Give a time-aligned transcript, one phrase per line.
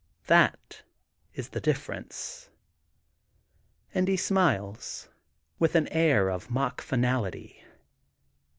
[0.25, 0.81] That
[1.35, 2.49] is the difference/'
[3.93, 5.09] And he smiles
[5.59, 7.61] with an air ofmockfinaUty.